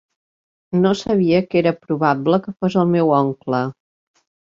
[0.85, 3.65] No sabia que era probable que fos el meu oncle.